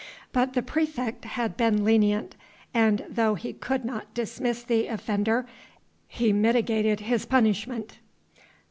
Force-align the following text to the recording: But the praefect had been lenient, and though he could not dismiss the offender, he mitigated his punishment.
But 0.31 0.53
the 0.53 0.63
praefect 0.63 1.25
had 1.25 1.55
been 1.55 1.83
lenient, 1.83 2.35
and 2.73 3.05
though 3.07 3.35
he 3.35 3.53
could 3.53 3.85
not 3.85 4.15
dismiss 4.15 4.63
the 4.63 4.87
offender, 4.87 5.45
he 6.07 6.33
mitigated 6.33 7.01
his 7.01 7.27
punishment. 7.27 7.99